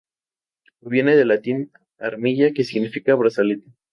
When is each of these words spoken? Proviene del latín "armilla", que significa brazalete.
Proviene 0.79 1.15
del 1.15 1.27
latín 1.27 1.71
"armilla", 1.99 2.53
que 2.53 2.63
significa 2.63 3.13
brazalete. 3.13 3.69